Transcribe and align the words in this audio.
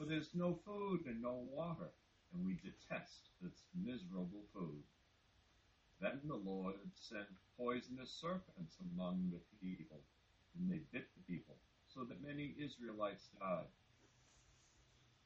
for 0.00 0.06
there's 0.06 0.34
no 0.34 0.58
food 0.64 1.04
and 1.04 1.20
no 1.20 1.44
water, 1.52 1.90
and 2.32 2.46
we 2.46 2.54
detest 2.54 3.28
this 3.42 3.52
miserable 3.74 4.44
food. 4.54 4.82
Then 6.00 6.20
the 6.24 6.36
Lord 6.36 6.76
sent 6.94 7.28
poisonous 7.58 8.10
serpents 8.10 8.76
among 8.80 9.30
the 9.30 9.40
people, 9.60 10.00
and 10.56 10.70
they 10.70 10.80
bit 10.90 11.06
the 11.14 11.34
people, 11.34 11.56
so 11.86 12.04
that 12.04 12.26
many 12.26 12.54
Israelites 12.58 13.28
died. 13.38 13.68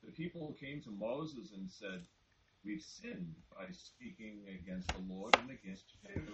The 0.04 0.10
people 0.10 0.56
came 0.58 0.82
to 0.82 0.90
Moses 0.90 1.52
and 1.54 1.70
said, 1.70 2.02
We've 2.64 2.82
sinned 2.82 3.36
by 3.56 3.66
speaking 3.70 4.40
against 4.48 4.88
the 4.88 5.04
Lord 5.08 5.36
and 5.38 5.50
against 5.50 5.84
you. 6.02 6.32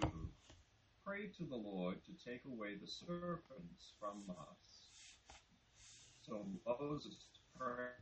Pray 1.05 1.27
to 1.37 1.43
the 1.43 1.55
Lord 1.55 1.97
to 2.05 2.29
take 2.29 2.41
away 2.45 2.73
the 2.73 2.87
serpents 2.87 3.93
from 3.99 4.23
us. 4.29 4.81
So 6.25 6.45
Moses 6.65 7.15
for 7.61 7.93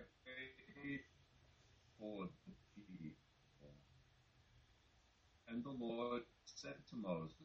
the 2.77 2.83
people. 3.01 3.73
And 5.49 5.63
the 5.63 5.71
Lord 5.71 6.21
said 6.45 6.75
to 6.89 6.95
Moses, 6.95 7.35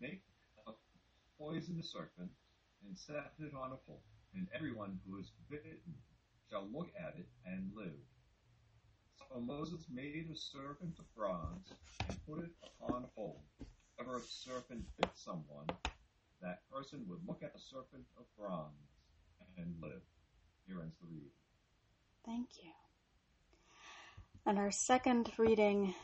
Make 0.00 0.22
a 0.68 0.72
poisonous 1.38 1.90
serpent 1.90 2.30
and 2.86 2.96
set 2.96 3.32
it 3.40 3.54
on 3.54 3.72
a 3.72 3.76
pole, 3.88 4.02
and 4.34 4.46
everyone 4.54 5.00
who 5.06 5.18
is 5.18 5.32
bitten 5.50 5.80
shall 6.48 6.68
look 6.72 6.92
at 6.96 7.14
it 7.18 7.26
and 7.44 7.72
live. 7.74 8.06
So 9.18 9.40
Moses 9.40 9.86
made 9.92 10.28
a 10.32 10.36
serpent 10.36 10.96
of 11.00 11.12
bronze 11.16 11.72
and 12.08 12.16
put 12.28 12.44
it 12.44 12.52
upon 12.62 13.02
a 13.02 13.08
pole. 13.08 13.42
Whenever 13.96 14.18
a 14.18 14.20
serpent 14.20 14.84
bit 15.00 15.10
someone, 15.16 15.66
that 16.40 16.60
person 16.70 17.04
would 17.08 17.26
look 17.26 17.42
at 17.42 17.54
the 17.54 17.58
serpent 17.58 18.04
of 18.16 18.24
bronze 18.38 18.92
and 19.56 19.74
live. 19.82 20.02
Here 20.66 20.80
ends 20.80 20.96
the 21.00 21.06
reading. 21.06 21.30
Thank 22.24 22.48
you. 22.62 22.70
And 24.44 24.58
our 24.58 24.70
second 24.70 25.30
reading 25.38 25.94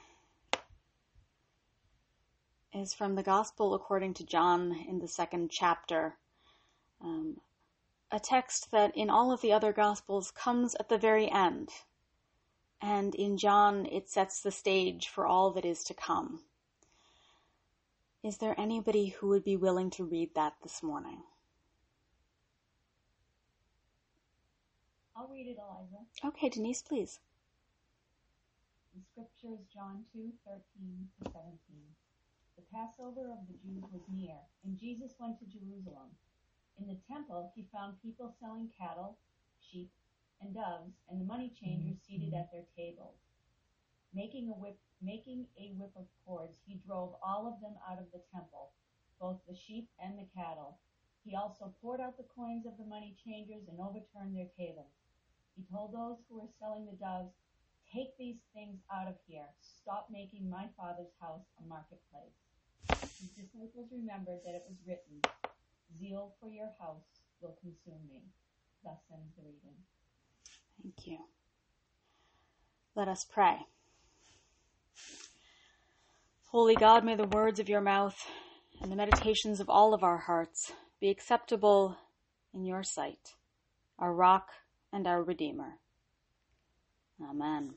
is 2.73 2.95
from 2.95 3.15
the 3.15 3.23
Gospel 3.23 3.75
according 3.75 4.15
to 4.15 4.25
John 4.25 4.85
in 4.89 4.99
the 4.99 5.09
second 5.09 5.51
chapter. 5.51 6.17
Um, 7.01 7.41
a 8.11 8.21
text 8.21 8.71
that 8.71 8.97
in 8.97 9.11
all 9.11 9.33
of 9.33 9.41
the 9.41 9.53
other 9.53 9.73
Gospels 9.73 10.31
comes 10.31 10.75
at 10.77 10.89
the 10.89 10.99
very 10.99 11.31
end. 11.31 11.71
And 12.81 13.15
in 13.15 13.39
John, 13.39 13.87
it 13.87 14.11
sets 14.11 14.41
the 14.41 14.51
stage 14.51 15.09
for 15.09 15.27
all 15.27 15.51
that 15.53 15.65
is 15.65 15.85
to 15.85 15.95
come. 15.95 16.43
Is 18.23 18.39
there 18.39 18.59
anybody 18.59 19.09
who 19.09 19.29
would 19.29 19.45
be 19.45 19.57
willing 19.57 19.91
to 19.91 20.05
read 20.05 20.35
that 20.35 20.55
this 20.63 20.83
morning? 20.83 21.23
I'll 25.15 25.29
read 25.29 25.47
it, 25.47 25.59
Eliza. 25.61 26.07
Okay, 26.25 26.49
Denise, 26.49 26.83
please. 26.83 27.21
The 28.95 29.03
scripture 29.13 29.53
is 29.53 29.65
John 29.73 30.05
2 30.13 30.33
13 30.45 31.09
to 31.21 31.31
17. 31.31 31.59
The 32.57 32.65
Passover 32.73 33.29
of 33.29 33.45
the 33.49 33.57
Jews 33.61 33.85
was 33.93 34.03
near, 34.09 34.37
and 34.65 34.79
Jesus 34.79 35.13
went 35.21 35.39
to 35.41 35.47
Jerusalem. 35.47 36.17
In 36.81 36.87
the 36.89 37.01
temple, 37.09 37.53
he 37.55 37.69
found 37.73 38.01
people 38.01 38.35
selling 38.41 38.71
cattle, 38.79 39.19
sheep, 39.61 39.91
and 40.41 40.55
doves, 40.55 40.97
and 41.09 41.21
the 41.21 41.29
money 41.29 41.53
changers 41.61 42.01
mm-hmm. 42.01 42.09
seated 42.09 42.33
at 42.33 42.51
their 42.51 42.65
tables. 42.77 43.21
Making 44.15 44.49
a 44.49 44.57
whip, 44.57 44.79
making 45.01 45.47
a 45.61 45.73
whip 45.77 45.93
of 45.97 46.09
cords, 46.25 46.57
he 46.65 46.81
drove 46.87 47.17
all 47.23 47.47
of 47.47 47.61
them 47.61 47.77
out 47.89 47.99
of 47.99 48.11
the 48.13 48.25
temple, 48.33 48.73
both 49.21 49.41
the 49.47 49.55
sheep 49.55 49.89
and 50.01 50.19
the 50.19 50.29
cattle. 50.35 50.79
He 51.25 51.37
also 51.37 51.75
poured 51.81 52.01
out 52.01 52.17
the 52.17 52.29
coins 52.35 52.65
of 52.65 52.79
the 52.79 52.89
money 52.89 53.15
changers 53.25 53.69
and 53.69 53.79
overturned 53.79 54.35
their 54.37 54.49
tables. 54.57 54.93
He 55.57 55.65
told 55.71 55.93
those 55.93 56.19
who 56.29 56.41
were 56.41 56.53
selling 56.61 56.87
the 56.87 56.97
doves, 56.97 57.33
Take 57.93 58.17
these 58.17 58.41
things 58.55 58.81
out 58.91 59.09
of 59.09 59.17
here. 59.29 59.45
Stop 59.61 60.09
making 60.11 60.49
my 60.49 60.67
father's 60.79 61.13
house 61.21 61.45
a 61.61 61.69
marketplace. 61.69 62.41
His 63.21 63.31
disciples 63.37 63.89
remembered 63.93 64.41
that 64.47 64.55
it 64.55 64.65
was 64.67 64.79
written, 64.87 65.21
Zeal 65.99 66.33
for 66.41 66.49
your 66.49 66.73
house 66.81 67.21
will 67.41 67.57
consume 67.61 68.01
me. 68.09 68.23
Thus 68.83 68.97
ends 69.13 69.35
the 69.37 69.43
reading. 69.43 69.77
Thank 70.83 71.07
you. 71.07 71.19
Let 72.95 73.09
us 73.09 73.25
pray. 73.25 73.67
Holy 76.51 76.77
God, 76.77 77.05
may 77.05 77.15
the 77.15 77.25
words 77.25 77.61
of 77.61 77.69
your 77.69 77.81
mouth 77.81 78.27
and 78.83 78.91
the 78.91 78.97
meditations 78.97 79.61
of 79.61 79.71
all 79.71 79.95
of 79.95 80.03
our 80.03 80.19
hearts 80.19 80.73
be 81.01 81.11
acceptable 81.11 81.97
in 82.55 82.65
your 82.65 82.83
sight, 82.83 83.35
our 83.99 84.15
rock 84.15 84.49
and 84.93 85.07
our 85.07 85.23
Redeemer. 85.23 85.79
Amen. 87.23 87.75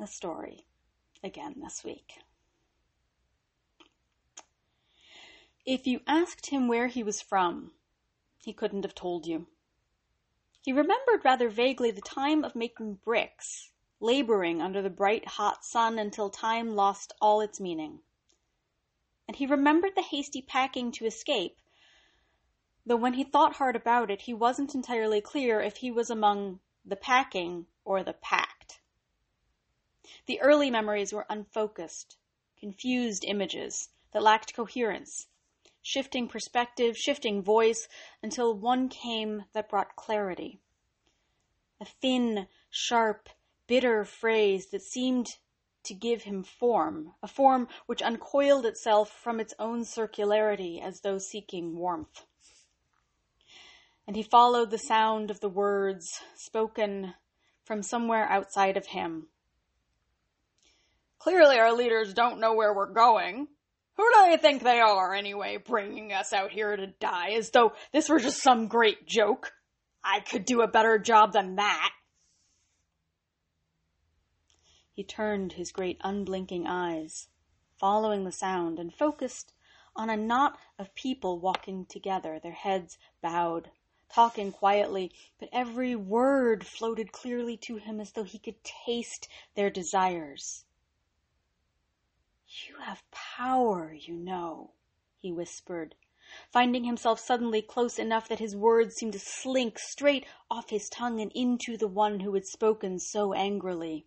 A 0.00 0.06
story 0.06 0.66
again 1.22 1.54
this 1.62 1.82
week. 1.82 2.14
If 5.64 5.86
you 5.86 6.00
asked 6.06 6.46
him 6.46 6.68
where 6.68 6.88
he 6.88 7.02
was 7.02 7.22
from, 7.22 7.70
he 8.44 8.52
couldn't 8.52 8.82
have 8.82 8.94
told 8.94 9.26
you. 9.26 9.46
He 10.62 10.72
remembered 10.72 11.24
rather 11.24 11.48
vaguely 11.48 11.90
the 11.90 12.02
time 12.02 12.44
of 12.44 12.54
making 12.54 12.98
bricks, 13.04 13.70
laboring 14.04 14.60
under 14.60 14.82
the 14.82 14.90
bright 14.90 15.26
hot 15.26 15.64
sun 15.64 15.98
until 15.98 16.28
time 16.28 16.76
lost 16.76 17.14
all 17.22 17.40
its 17.40 17.58
meaning. 17.58 17.98
And 19.26 19.34
he 19.34 19.46
remembered 19.46 19.92
the 19.96 20.02
hasty 20.02 20.42
packing 20.42 20.92
to 20.92 21.06
escape, 21.06 21.56
though 22.84 22.96
when 22.96 23.14
he 23.14 23.24
thought 23.24 23.54
hard 23.54 23.74
about 23.74 24.10
it, 24.10 24.20
he 24.20 24.34
wasn't 24.34 24.74
entirely 24.74 25.22
clear 25.22 25.58
if 25.62 25.78
he 25.78 25.90
was 25.90 26.10
among 26.10 26.60
the 26.84 26.96
packing 26.96 27.64
or 27.82 28.02
the 28.02 28.12
packed. 28.12 28.82
The 30.26 30.38
early 30.42 30.70
memories 30.70 31.14
were 31.14 31.24
unfocused, 31.30 32.18
confused 32.58 33.24
images 33.24 33.88
that 34.12 34.22
lacked 34.22 34.54
coherence, 34.54 35.28
shifting 35.80 36.28
perspective, 36.28 36.94
shifting 36.98 37.42
voice, 37.42 37.88
until 38.22 38.54
one 38.54 38.90
came 38.90 39.44
that 39.54 39.70
brought 39.70 39.96
clarity. 39.96 40.60
A 41.80 41.86
thin, 41.86 42.48
sharp, 42.68 43.30
bitter 43.66 44.04
phrase 44.04 44.66
that 44.70 44.82
seemed 44.82 45.28
to 45.84 45.94
give 45.94 46.22
him 46.22 46.42
form, 46.42 47.12
a 47.22 47.28
form 47.28 47.68
which 47.86 48.02
uncoiled 48.02 48.66
itself 48.66 49.10
from 49.22 49.38
its 49.38 49.54
own 49.58 49.84
circularity 49.84 50.82
as 50.82 51.00
though 51.00 51.18
seeking 51.18 51.76
warmth. 51.76 52.24
And 54.06 54.16
he 54.16 54.22
followed 54.22 54.70
the 54.70 54.78
sound 54.78 55.30
of 55.30 55.40
the 55.40 55.48
words 55.48 56.06
spoken 56.36 57.14
from 57.64 57.82
somewhere 57.82 58.28
outside 58.28 58.76
of 58.76 58.86
him. 58.86 59.28
Clearly, 61.18 61.58
our 61.58 61.72
leaders 61.72 62.12
don't 62.12 62.40
know 62.40 62.54
where 62.54 62.74
we're 62.74 62.92
going. 62.92 63.48
Who 63.96 64.02
do 64.02 64.30
they 64.30 64.36
think 64.36 64.62
they 64.62 64.80
are, 64.80 65.14
anyway, 65.14 65.56
bringing 65.56 66.12
us 66.12 66.32
out 66.32 66.50
here 66.50 66.76
to 66.76 66.88
die 67.00 67.30
as 67.30 67.50
though 67.50 67.72
this 67.92 68.08
were 68.08 68.18
just 68.18 68.42
some 68.42 68.66
great 68.66 69.06
joke? 69.06 69.52
I 70.04 70.20
could 70.20 70.44
do 70.44 70.60
a 70.60 70.68
better 70.68 70.98
job 70.98 71.32
than 71.32 71.56
that. 71.56 71.90
He 74.96 75.02
turned 75.02 75.54
his 75.54 75.72
great 75.72 76.00
unblinking 76.04 76.68
eyes, 76.68 77.26
following 77.76 78.22
the 78.22 78.30
sound, 78.30 78.78
and 78.78 78.94
focused 78.94 79.52
on 79.96 80.08
a 80.08 80.16
knot 80.16 80.56
of 80.78 80.94
people 80.94 81.40
walking 81.40 81.84
together, 81.84 82.38
their 82.38 82.52
heads 82.52 82.96
bowed, 83.20 83.72
talking 84.08 84.52
quietly, 84.52 85.10
but 85.40 85.48
every 85.50 85.96
word 85.96 86.64
floated 86.64 87.10
clearly 87.10 87.56
to 87.56 87.78
him 87.78 87.98
as 87.98 88.12
though 88.12 88.22
he 88.22 88.38
could 88.38 88.62
taste 88.62 89.26
their 89.56 89.68
desires. 89.68 90.64
You 92.46 92.76
have 92.76 93.02
power, 93.10 93.92
you 93.92 94.14
know, 94.14 94.74
he 95.18 95.32
whispered, 95.32 95.96
finding 96.52 96.84
himself 96.84 97.18
suddenly 97.18 97.62
close 97.62 97.98
enough 97.98 98.28
that 98.28 98.38
his 98.38 98.54
words 98.54 98.94
seemed 98.94 99.14
to 99.14 99.18
slink 99.18 99.76
straight 99.80 100.24
off 100.48 100.70
his 100.70 100.88
tongue 100.88 101.20
and 101.20 101.32
into 101.34 101.76
the 101.76 101.88
one 101.88 102.20
who 102.20 102.32
had 102.34 102.46
spoken 102.46 103.00
so 103.00 103.32
angrily. 103.32 104.06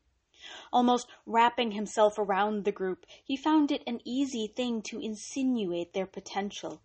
Almost 0.73 1.07
wrapping 1.25 1.71
himself 1.71 2.19
around 2.19 2.65
the 2.65 2.73
group, 2.73 3.05
he 3.23 3.37
found 3.37 3.71
it 3.71 3.83
an 3.87 4.01
easy 4.03 4.47
thing 4.47 4.81
to 4.83 4.99
insinuate 4.99 5.93
their 5.93 6.05
potential, 6.05 6.81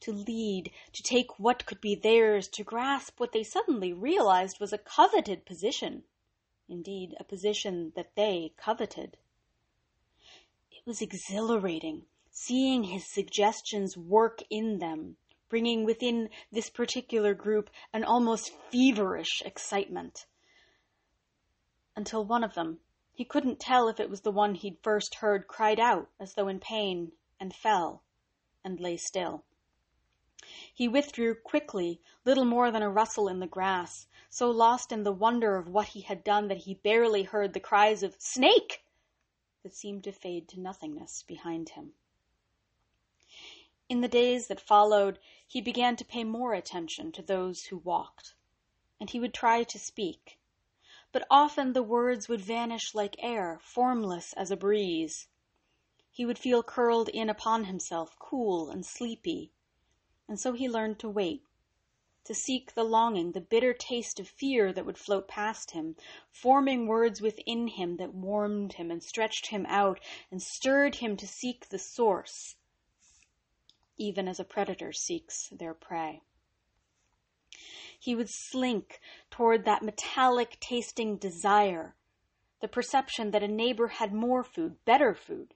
to 0.00 0.12
lead, 0.12 0.70
to 0.92 1.02
take 1.02 1.38
what 1.38 1.64
could 1.64 1.80
be 1.80 1.94
theirs, 1.94 2.46
to 2.48 2.62
grasp 2.62 3.18
what 3.18 3.32
they 3.32 3.42
suddenly 3.42 3.92
realized 3.92 4.60
was 4.60 4.72
a 4.72 4.78
coveted 4.78 5.46
position. 5.46 6.04
Indeed, 6.68 7.16
a 7.18 7.24
position 7.24 7.92
that 7.96 8.14
they 8.16 8.52
coveted. 8.56 9.16
It 10.70 10.86
was 10.86 11.00
exhilarating, 11.00 12.04
seeing 12.30 12.84
his 12.84 13.12
suggestions 13.12 13.96
work 13.96 14.42
in 14.50 14.78
them, 14.78 15.16
bringing 15.48 15.84
within 15.84 16.28
this 16.50 16.68
particular 16.70 17.34
group 17.34 17.70
an 17.92 18.04
almost 18.04 18.52
feverish 18.70 19.42
excitement. 19.44 20.26
Until 21.96 22.24
one 22.24 22.44
of 22.44 22.54
them, 22.54 22.80
He 23.14 23.26
couldn't 23.26 23.60
tell 23.60 23.88
if 23.88 24.00
it 24.00 24.08
was 24.08 24.22
the 24.22 24.30
one 24.32 24.54
he'd 24.54 24.78
first 24.82 25.16
heard 25.16 25.46
cried 25.46 25.78
out 25.78 26.08
as 26.18 26.32
though 26.32 26.48
in 26.48 26.58
pain, 26.60 27.12
and 27.38 27.54
fell, 27.54 28.02
and 28.64 28.80
lay 28.80 28.96
still. 28.96 29.44
He 30.72 30.88
withdrew 30.88 31.34
quickly, 31.34 32.00
little 32.24 32.46
more 32.46 32.70
than 32.70 32.80
a 32.80 32.88
rustle 32.88 33.28
in 33.28 33.38
the 33.38 33.46
grass, 33.46 34.06
so 34.30 34.50
lost 34.50 34.92
in 34.92 35.02
the 35.02 35.12
wonder 35.12 35.56
of 35.56 35.68
what 35.68 35.88
he 35.88 36.00
had 36.00 36.24
done 36.24 36.48
that 36.48 36.62
he 36.64 36.72
barely 36.72 37.24
heard 37.24 37.52
the 37.52 37.60
cries 37.60 38.02
of 38.02 38.16
Snake! 38.18 38.82
that 39.62 39.74
seemed 39.74 40.04
to 40.04 40.12
fade 40.12 40.48
to 40.48 40.58
nothingness 40.58 41.22
behind 41.22 41.68
him. 41.68 41.92
In 43.90 44.00
the 44.00 44.08
days 44.08 44.46
that 44.48 44.58
followed, 44.58 45.18
he 45.46 45.60
began 45.60 45.96
to 45.96 46.04
pay 46.06 46.24
more 46.24 46.54
attention 46.54 47.12
to 47.12 47.20
those 47.20 47.66
who 47.66 47.76
walked, 47.76 48.34
and 48.98 49.10
he 49.10 49.20
would 49.20 49.34
try 49.34 49.64
to 49.64 49.78
speak 49.78 50.38
but 51.12 51.26
often 51.30 51.74
the 51.74 51.82
words 51.82 52.26
would 52.26 52.40
vanish 52.40 52.94
like 52.94 53.14
air, 53.18 53.60
formless 53.62 54.32
as 54.32 54.50
a 54.50 54.56
breeze. 54.56 55.28
He 56.10 56.24
would 56.24 56.38
feel 56.38 56.62
curled 56.62 57.10
in 57.10 57.28
upon 57.28 57.64
himself, 57.64 58.18
cool 58.18 58.70
and 58.70 58.84
sleepy. 58.84 59.52
And 60.26 60.40
so 60.40 60.54
he 60.54 60.68
learned 60.68 60.98
to 61.00 61.10
wait, 61.10 61.44
to 62.24 62.34
seek 62.34 62.74
the 62.74 62.84
longing, 62.84 63.32
the 63.32 63.40
bitter 63.40 63.74
taste 63.74 64.18
of 64.20 64.28
fear 64.28 64.72
that 64.72 64.86
would 64.86 64.96
float 64.96 65.28
past 65.28 65.72
him, 65.72 65.96
forming 66.30 66.86
words 66.86 67.20
within 67.20 67.68
him 67.68 67.98
that 67.98 68.14
warmed 68.14 68.74
him 68.74 68.90
and 68.90 69.02
stretched 69.02 69.48
him 69.48 69.66
out 69.66 70.00
and 70.30 70.42
stirred 70.42 70.96
him 70.96 71.16
to 71.18 71.26
seek 71.26 71.68
the 71.68 71.78
source, 71.78 72.56
even 73.98 74.28
as 74.28 74.40
a 74.40 74.44
predator 74.44 74.92
seeks 74.92 75.48
their 75.48 75.74
prey 75.74 76.22
he 78.02 78.16
would 78.16 78.28
slink 78.28 79.00
toward 79.30 79.64
that 79.64 79.82
metallic 79.82 80.58
tasting 80.58 81.16
desire, 81.16 81.94
the 82.60 82.66
perception 82.66 83.30
that 83.30 83.44
a 83.44 83.48
neighbor 83.48 83.86
had 83.86 84.12
more 84.12 84.42
food, 84.42 84.74
better 84.84 85.14
food, 85.14 85.54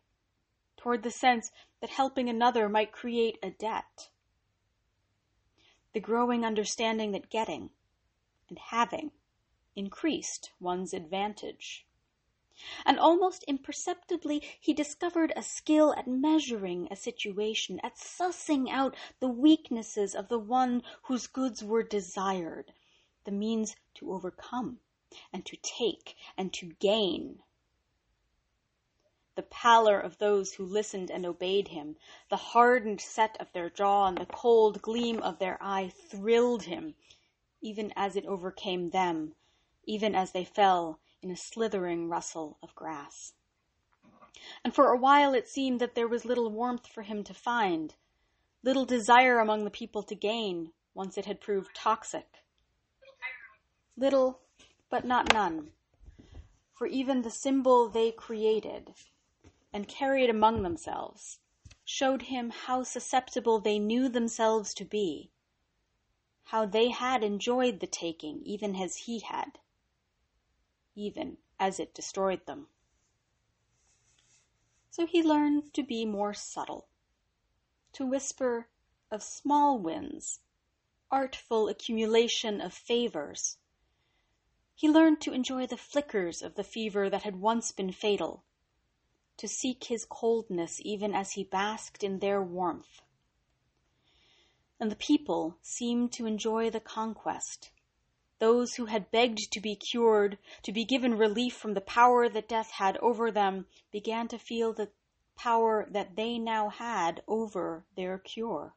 toward 0.77 1.03
the 1.03 1.11
sense 1.11 1.51
that 1.81 1.91
helping 1.91 2.29
another 2.29 2.69
might 2.69 2.93
create 2.93 3.37
a 3.43 3.51
debt, 3.51 4.11
the 5.93 5.99
growing 5.99 6.45
understanding 6.45 7.11
that 7.11 7.31
getting 7.31 7.71
and 8.49 8.59
having 8.71 9.11
increased 9.75 10.53
one's 10.61 10.95
advantage 10.95 11.85
and 12.87 12.99
almost 12.99 13.45
imperceptibly 13.45 14.43
he 14.59 14.73
discovered 14.73 15.33
a 15.37 15.43
skill 15.43 15.93
at 15.93 16.07
measuring 16.07 16.89
a 16.91 16.97
situation, 16.97 17.79
at 17.83 17.97
sussing 17.97 18.71
out 18.71 18.97
the 19.21 19.29
weaknesses 19.29 20.15
of 20.15 20.29
the 20.29 20.39
one 20.39 20.83
whose 21.03 21.27
goods 21.27 21.63
were 21.63 21.83
desired, 21.83 22.73
the 23.25 23.31
means 23.31 23.77
to 23.95 24.11
overcome 24.11 24.81
and 25.33 25.45
to 25.45 25.57
take 25.57 26.17
and 26.37 26.53
to 26.55 26.67
gain. 26.81 27.43
The 29.35 29.43
pallor 29.43 30.01
of 30.01 30.17
those 30.17 30.55
who 30.55 30.65
listened 30.65 31.11
and 31.11 31.27
obeyed 31.27 31.69
him, 31.69 31.97
the 32.31 32.37
hardened 32.37 33.03
set 33.03 33.39
of 33.39 33.53
their 33.53 33.69
jaw 33.69 34.07
and 34.07 34.17
the 34.17 34.25
cold 34.25 34.81
gleam 34.81 35.21
of 35.21 35.39
their 35.39 35.59
eye 35.61 35.93
thrilled 36.09 36.63
him, 36.63 36.95
even 37.61 37.93
as 37.97 38.17
it 38.17 38.25
overcame 38.25 38.91
them, 38.91 39.35
even 39.85 40.15
as 40.15 40.33
they 40.33 40.45
fell 40.45 41.01
in 41.27 41.33
a 41.33 41.37
slithering 41.37 42.09
rustle 42.09 42.57
of 42.63 42.73
grass. 42.77 43.33
And 44.63 44.73
for 44.73 44.93
a 44.93 44.97
while 44.97 45.35
it 45.35 45.49
seemed 45.49 45.81
that 45.81 45.97
there 45.97 46.07
was 46.07 46.25
little 46.25 46.51
warmth 46.51 46.87
for 46.87 47.03
him 47.03 47.25
to 47.25 47.35
find, 47.35 47.97
little 48.63 48.85
desire 48.85 49.41
among 49.41 49.65
the 49.65 49.71
people 49.71 50.05
to 50.05 50.15
gain, 50.15 50.71
once 50.95 51.19
it 51.19 51.27
had 51.27 51.41
proved 51.41 51.75
toxic. 51.75 52.45
Little, 53.97 54.39
but 54.89 55.05
not 55.05 55.33
none. 55.33 55.73
For 56.73 56.87
even 56.87 57.23
the 57.23 57.31
symbol 57.31 57.89
they 57.89 58.13
created 58.13 58.95
and 59.73 59.89
carried 59.89 60.31
among 60.31 60.63
themselves 60.63 61.41
showed 61.85 62.23
him 62.23 62.51
how 62.51 62.85
susceptible 62.85 63.59
they 63.59 63.81
knew 63.81 64.09
themselves 64.09 64.73
to 64.75 64.85
be, 64.85 65.33
how 66.45 66.67
they 66.67 66.91
had 66.91 67.25
enjoyed 67.25 67.81
the 67.81 67.89
taking 67.89 68.43
even 68.45 68.77
as 68.77 68.95
he 68.97 69.19
had 69.19 69.59
even 70.97 71.37
as 71.61 71.79
it 71.79 71.95
destroyed 71.95 72.45
them. 72.47 72.67
So 74.91 75.07
he 75.07 75.23
learned 75.23 75.75
to 75.75 75.83
be 75.83 76.07
more 76.07 76.33
subtle, 76.33 76.89
to 77.93 78.07
whisper 78.07 78.69
of 79.11 79.23
small 79.23 79.79
wins, 79.79 80.41
artful 81.11 81.69
accumulation 81.69 82.61
of 82.61 82.73
favors. 82.73 83.59
He 84.75 84.89
learned 84.89 85.21
to 85.23 85.33
enjoy 85.33 85.67
the 85.67 85.77
flickers 85.77 86.43
of 86.43 86.55
the 86.55 86.65
fever 86.65 87.09
that 87.11 87.23
had 87.23 87.37
once 87.37 87.73
been 87.73 87.93
fatal, 87.93 88.45
to 89.37 89.47
seek 89.47 89.85
his 89.85 90.07
coldness 90.07 90.81
even 90.83 91.15
as 91.15 91.33
he 91.33 91.45
basked 91.45 92.03
in 92.03 92.19
their 92.19 92.43
warmth. 92.43 93.03
And 94.81 94.91
the 94.91 94.97
people 94.97 95.59
seemed 95.63 96.13
to 96.13 96.27
enjoy 96.27 96.71
the 96.71 96.81
conquest 96.81 97.71
those 98.39 98.75
who 98.75 98.87
had 98.87 99.11
begged 99.11 99.51
to 99.53 99.61
be 99.61 99.75
cured, 99.75 100.39
to 100.63 100.73
be 100.73 100.85
given 100.85 101.17
relief 101.17 101.57
from 101.57 101.75
the 101.75 101.81
power 101.81 102.29
that 102.29 102.49
death 102.49 102.71
had 102.73 102.97
over 102.99 103.31
them, 103.31 103.67
began 103.91 104.29
to 104.29 104.39
feel 104.39 104.73
the 104.73 104.91
power 105.37 105.87
that 105.91 106.17
they 106.17 106.39
now 106.39 106.69
had 106.69 107.23
over 107.27 107.85
their 107.95 108.19
cure. 108.19 108.75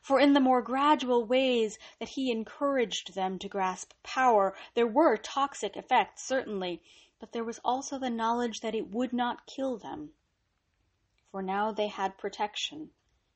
For 0.00 0.18
in 0.18 0.32
the 0.32 0.40
more 0.40 0.62
gradual 0.62 1.24
ways 1.24 1.78
that 1.98 2.10
he 2.10 2.30
encouraged 2.30 3.14
them 3.14 3.38
to 3.40 3.48
grasp 3.48 3.92
power, 4.02 4.56
there 4.74 4.86
were 4.86 5.16
toxic 5.16 5.76
effects, 5.76 6.24
certainly, 6.24 6.82
but 7.18 7.32
there 7.32 7.44
was 7.44 7.60
also 7.64 7.98
the 7.98 8.10
knowledge 8.10 8.60
that 8.60 8.74
it 8.74 8.90
would 8.90 9.12
not 9.12 9.46
kill 9.46 9.76
them. 9.76 10.14
For 11.30 11.42
now 11.42 11.72
they 11.72 11.88
had 11.88 12.16
protection 12.16 12.90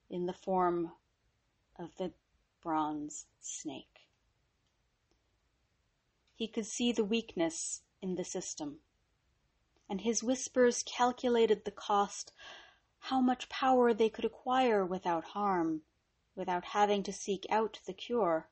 in 0.08 0.26
the 0.26 0.32
form 0.32 0.92
of 1.78 1.94
the 1.96 2.12
bronze 2.62 3.26
snake. 3.40 3.97
He 6.38 6.46
could 6.46 6.66
see 6.66 6.92
the 6.92 7.02
weakness 7.02 7.82
in 8.00 8.14
the 8.14 8.22
system. 8.22 8.78
And 9.88 10.02
his 10.02 10.22
whispers 10.22 10.84
calculated 10.84 11.64
the 11.64 11.72
cost, 11.72 12.32
how 13.00 13.20
much 13.20 13.48
power 13.48 13.92
they 13.92 14.08
could 14.08 14.24
acquire 14.24 14.86
without 14.86 15.24
harm, 15.34 15.82
without 16.36 16.66
having 16.66 17.02
to 17.02 17.12
seek 17.12 17.44
out 17.50 17.80
the 17.86 17.92
cure. 17.92 18.48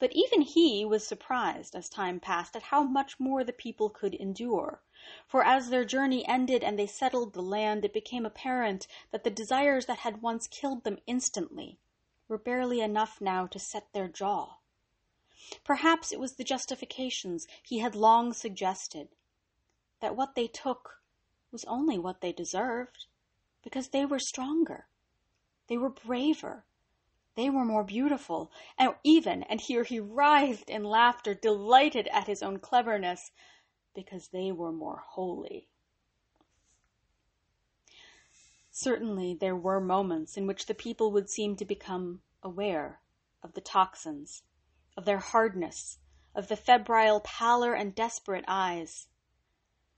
But 0.00 0.12
even 0.14 0.40
he 0.40 0.84
was 0.84 1.06
surprised 1.06 1.76
as 1.76 1.88
time 1.88 2.18
passed 2.18 2.56
at 2.56 2.64
how 2.64 2.82
much 2.82 3.20
more 3.20 3.44
the 3.44 3.52
people 3.52 3.88
could 3.88 4.12
endure. 4.14 4.82
For 5.28 5.44
as 5.44 5.70
their 5.70 5.84
journey 5.84 6.26
ended 6.26 6.64
and 6.64 6.76
they 6.76 6.88
settled 6.88 7.34
the 7.34 7.40
land, 7.40 7.84
it 7.84 7.92
became 7.92 8.26
apparent 8.26 8.88
that 9.12 9.22
the 9.22 9.30
desires 9.30 9.86
that 9.86 9.98
had 9.98 10.22
once 10.22 10.48
killed 10.48 10.82
them 10.82 10.98
instantly 11.06 11.78
were 12.26 12.36
barely 12.36 12.80
enough 12.80 13.20
now 13.20 13.46
to 13.46 13.60
set 13.60 13.92
their 13.92 14.08
jaw. 14.08 14.56
Perhaps 15.64 16.12
it 16.12 16.20
was 16.20 16.34
the 16.34 16.44
justifications 16.44 17.46
he 17.64 17.80
had 17.80 17.96
long 17.96 18.32
suggested, 18.32 19.08
that 20.00 20.14
what 20.14 20.34
they 20.34 20.46
took 20.46 21.02
was 21.50 21.64
only 21.64 21.98
what 21.98 22.20
they 22.20 22.32
deserved, 22.32 23.06
because 23.62 23.88
they 23.88 24.06
were 24.06 24.20
stronger, 24.20 24.86
they 25.66 25.76
were 25.76 25.90
braver, 25.90 26.64
they 27.34 27.50
were 27.50 27.64
more 27.64 27.82
beautiful, 27.82 28.52
and 28.78 28.94
even, 29.02 29.42
and 29.44 29.60
here 29.60 29.84
he 29.84 29.98
writhed 29.98 30.70
in 30.70 30.84
laughter, 30.84 31.34
delighted 31.34 32.06
at 32.08 32.26
his 32.26 32.42
own 32.42 32.58
cleverness, 32.58 33.32
because 33.94 34.28
they 34.28 34.52
were 34.52 34.72
more 34.72 35.02
holy. 35.08 35.68
Certainly 38.70 39.34
there 39.34 39.56
were 39.56 39.80
moments 39.80 40.36
in 40.36 40.46
which 40.46 40.66
the 40.66 40.74
people 40.74 41.10
would 41.10 41.28
seem 41.28 41.56
to 41.56 41.64
become 41.64 42.22
aware 42.42 43.00
of 43.42 43.54
the 43.54 43.60
toxins 43.60 44.42
of 44.96 45.04
their 45.04 45.18
hardness, 45.18 45.98
of 46.34 46.48
the 46.48 46.56
febrile 46.56 47.20
pallor 47.20 47.74
and 47.74 47.94
desperate 47.94 48.44
eyes. 48.46 49.08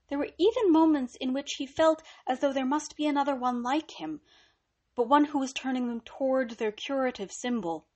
There 0.07 0.17
were 0.17 0.31
even 0.37 0.71
moments 0.71 1.15
in 1.15 1.33
which 1.33 1.55
he 1.55 1.65
felt 1.65 2.03
as 2.27 2.39
though 2.39 2.53
there 2.53 2.65
must 2.65 2.95
be 2.95 3.07
another 3.07 3.35
one 3.35 3.63
like 3.63 3.91
him, 3.91 4.21
but 4.95 5.09
one 5.09 5.25
who 5.25 5.39
was 5.39 5.51
turning 5.51 5.87
them 5.87 6.01
toward 6.01 6.51
their 6.51 6.71
curative 6.71 7.31
symbol. 7.31 7.87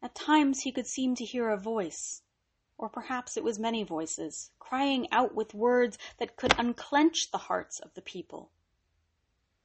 At 0.00 0.14
times 0.14 0.60
he 0.60 0.72
could 0.72 0.86
seem 0.86 1.14
to 1.16 1.24
hear 1.24 1.50
a 1.50 1.58
voice, 1.58 2.22
or 2.78 2.88
perhaps 2.88 3.36
it 3.36 3.44
was 3.44 3.58
many 3.58 3.82
voices, 3.82 4.50
crying 4.58 5.10
out 5.10 5.34
with 5.34 5.54
words 5.54 5.98
that 6.18 6.36
could 6.36 6.58
unclench 6.58 7.30
the 7.30 7.38
hearts 7.38 7.80
of 7.80 7.94
the 7.94 8.02
people, 8.02 8.50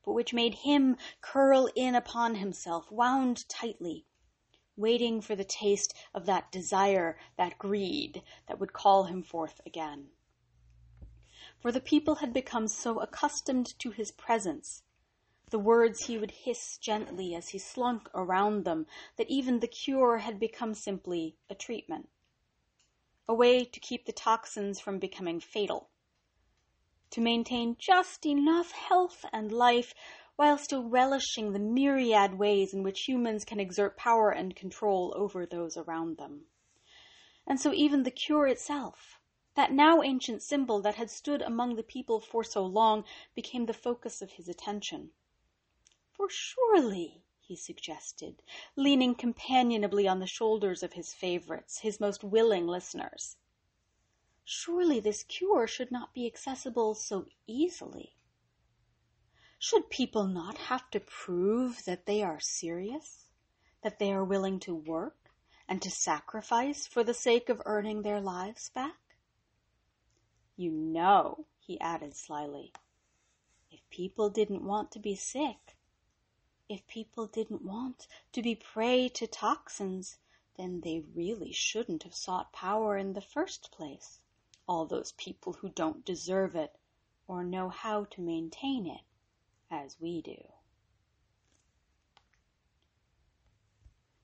but 0.03 0.13
which 0.13 0.33
made 0.33 0.55
him 0.55 0.97
curl 1.21 1.69
in 1.75 1.95
upon 1.95 2.35
himself, 2.35 2.91
wound 2.91 3.47
tightly, 3.47 4.05
waiting 4.79 5.21
for 5.21 5.35
the 5.35 5.43
taste 5.43 5.93
of 6.13 6.25
that 6.25 6.51
desire, 6.51 7.19
that 7.37 7.59
greed 7.59 8.23
that 8.47 8.59
would 8.59 8.73
call 8.73 9.03
him 9.03 9.21
forth 9.21 9.61
again. 9.65 10.07
For 11.59 11.71
the 11.71 11.81
people 11.81 12.15
had 12.15 12.33
become 12.33 12.67
so 12.67 12.99
accustomed 12.99 13.77
to 13.79 13.91
his 13.91 14.11
presence, 14.11 14.83
the 15.49 15.59
words 15.59 16.05
he 16.05 16.17
would 16.17 16.31
hiss 16.31 16.77
gently 16.77 17.35
as 17.35 17.49
he 17.49 17.57
slunk 17.59 18.09
around 18.13 18.63
them, 18.63 18.87
that 19.17 19.29
even 19.29 19.59
the 19.59 19.67
cure 19.67 20.19
had 20.19 20.39
become 20.39 20.73
simply 20.73 21.35
a 21.49 21.55
treatment. 21.55 22.07
a 23.27 23.33
way 23.33 23.63
to 23.63 23.79
keep 23.79 24.05
the 24.05 24.11
toxins 24.11 24.79
from 24.79 24.97
becoming 24.97 25.39
fatal, 25.39 25.89
to 27.11 27.21
maintain 27.21 27.75
just 27.77 28.25
enough 28.25 28.71
health 28.71 29.23
and 29.31 29.51
life 29.51 29.93
while 30.39 30.57
still 30.57 30.87
relishing 30.87 31.51
the 31.51 31.59
myriad 31.59 32.33
ways 32.39 32.73
in 32.73 32.81
which 32.81 33.01
humans 33.09 33.43
can 33.43 33.59
exert 33.59 33.97
power 33.97 34.31
and 34.31 34.55
control 34.55 35.13
over 35.17 35.45
those 35.45 35.75
around 35.75 36.15
them. 36.15 36.45
And 37.45 37.59
so 37.59 37.73
even 37.73 38.03
the 38.03 38.09
cure 38.09 38.47
itself, 38.47 39.19
that 39.55 39.73
now 39.73 40.01
ancient 40.01 40.41
symbol 40.41 40.81
that 40.81 40.95
had 40.95 41.09
stood 41.09 41.41
among 41.41 41.75
the 41.75 41.83
people 41.83 42.21
for 42.21 42.41
so 42.45 42.65
long, 42.65 43.03
became 43.35 43.65
the 43.65 43.73
focus 43.73 44.21
of 44.21 44.31
his 44.31 44.47
attention. 44.47 45.11
For 46.13 46.29
surely, 46.29 47.21
he 47.41 47.57
suggested, 47.57 48.41
leaning 48.77 49.15
companionably 49.15 50.07
on 50.07 50.19
the 50.19 50.25
shoulders 50.25 50.83
of 50.83 50.93
his 50.93 51.13
favorites, 51.13 51.79
his 51.79 51.99
most 51.99 52.23
willing 52.23 52.65
listeners. 52.65 53.35
Surely 54.45 55.01
this 55.01 55.23
cure 55.23 55.67
should 55.67 55.91
not 55.91 56.13
be 56.13 56.25
accessible 56.25 56.95
so 56.95 57.25
easily. 57.45 58.15
Should 59.61 59.89
people 59.89 60.25
not 60.25 60.57
have 60.57 60.89
to 60.91 61.01
prove 61.01 61.83
that 61.83 62.05
they 62.05 62.23
are 62.23 62.39
serious, 62.39 63.27
that 63.81 63.99
they 63.99 64.13
are 64.13 64.23
willing 64.23 64.57
to 64.61 64.73
work 64.73 65.31
and 65.67 65.81
to 65.81 65.91
sacrifice 65.91 66.87
for 66.87 67.03
the 67.03 67.13
sake 67.13 67.49
of 67.49 67.61
earning 67.65 68.01
their 68.01 68.21
lives 68.21 68.69
back? 68.69 69.17
You 70.55 70.71
know, 70.71 71.45
he 71.59 71.77
added 71.81 72.15
slyly, 72.15 72.71
if 73.69 73.81
people 73.89 74.29
didn't 74.29 74.63
want 74.63 74.91
to 74.91 74.99
be 74.99 75.15
sick, 75.15 75.75
if 76.69 76.87
people 76.87 77.27
didn't 77.27 77.61
want 77.61 78.07
to 78.31 78.41
be 78.41 78.55
prey 78.55 79.09
to 79.09 79.27
toxins, 79.27 80.19
then 80.55 80.79
they 80.79 81.03
really 81.13 81.51
shouldn't 81.51 82.03
have 82.03 82.15
sought 82.15 82.53
power 82.53 82.97
in 82.97 83.11
the 83.11 83.21
first 83.21 83.73
place. 83.73 84.21
All 84.67 84.85
those 84.85 85.11
people 85.11 85.51
who 85.51 85.67
don't 85.67 86.05
deserve 86.05 86.55
it 86.55 86.77
or 87.27 87.43
know 87.43 87.67
how 87.67 88.05
to 88.05 88.21
maintain 88.21 88.87
it 88.87 89.01
as 89.71 89.97
we 89.99 90.21
do. 90.21 90.37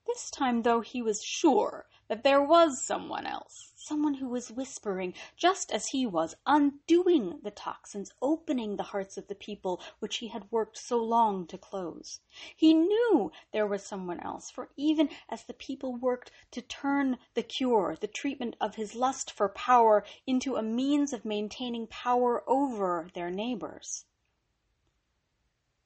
This 0.08 0.30
time, 0.32 0.62
though, 0.62 0.82
he 0.82 1.02
was 1.02 1.24
sure 1.24 1.88
that 2.08 2.24
there 2.24 2.42
was 2.42 2.82
someone 2.82 3.25
else, 3.25 3.74
someone 3.75 4.14
who 4.14 4.30
was 4.30 4.52
whispering, 4.52 5.14
just 5.36 5.72
as 5.72 5.88
he 5.88 6.06
was, 6.06 6.36
undoing 6.46 7.40
the 7.44 7.52
toxins, 7.52 8.14
opening 8.22 8.75
the 8.75 8.84
hearts 8.84 9.18
of 9.18 9.28
the 9.28 9.36
people 9.36 9.82
which 10.00 10.18
he 10.18 10.30
had 10.30 10.52
worked 10.52 10.78
so 10.78 11.04
long 11.04 11.46
to 11.48 11.58
close. 11.58 12.22
He 12.56 12.74
knew 12.74 13.32
there 13.52 13.68
was 13.68 13.84
someone 13.84 14.20
else, 14.22 14.50
for 14.50 14.70
even 14.78 15.10
as 15.28 15.44
the 15.44 15.54
people 15.54 15.96
worked 15.96 16.32
to 16.52 16.62
turn 16.62 17.18
the 17.34 17.44
cure, 17.44 17.98
the 18.00 18.08
treatment 18.08 18.56
of 18.62 18.75
his 18.75 18.96
lust 18.96 19.32
for 19.32 19.50
power, 19.50 20.06
into 20.25 20.56
a 20.56 20.64
means 20.64 21.14
of 21.14 21.25
maintaining 21.25 21.88
power 21.88 22.44
over 22.48 23.10
their 23.14 23.30
neighbors, 23.30 24.06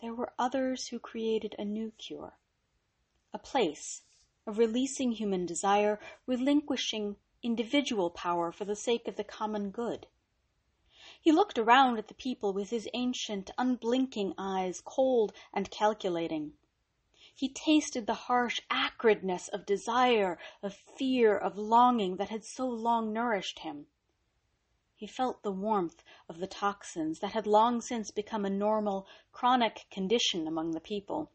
there 0.02 0.14
were 0.14 0.34
others 0.40 0.88
who 0.88 1.00
created 1.00 1.56
a 1.60 1.66
new 1.66 1.92
cure, 1.98 2.38
a 3.34 3.40
place 3.40 4.02
of 4.48 4.58
releasing 4.58 5.12
human 5.12 5.46
desire, 5.46 6.00
relinquishing 6.26 7.18
individual 7.44 8.10
power 8.10 8.52
for 8.52 8.66
the 8.66 8.76
sake 8.76 9.08
of 9.08 9.16
the 9.16 9.24
common 9.24 9.70
good. 9.72 10.08
He 11.22 11.32
looked 11.32 11.58
around 11.58 11.98
at 11.98 12.08
the 12.08 12.14
people 12.14 12.54
with 12.54 12.70
his 12.70 12.88
ancient, 12.94 13.52
unblinking 13.58 14.34
eyes, 14.38 14.82
cold 14.82 15.34
and 15.54 15.70
calculating. 15.70 16.54
He 17.36 17.50
tasted 17.50 18.08
the 18.08 18.14
harsh 18.14 18.62
acridness 18.70 19.50
of 19.50 19.66
desire, 19.66 20.40
of 20.64 20.76
fear, 20.76 21.38
of 21.38 21.58
longing 21.58 22.16
that 22.18 22.30
had 22.30 22.46
so 22.46 22.68
long 22.68 23.12
nourished 23.12 23.60
him. 23.60 23.88
He 25.00 25.08
felt 25.08 25.44
the 25.44 25.52
warmth 25.54 26.04
of 26.28 26.40
the 26.40 26.46
toxins 26.46 27.20
that 27.20 27.32
had 27.32 27.48
long 27.48 27.80
since 27.80 28.12
become 28.12 28.44
a 28.44 28.50
normal, 28.50 29.08
chronic 29.32 29.86
condition 29.90 30.46
among 30.46 30.72
the 30.72 30.82
people. 30.82 31.32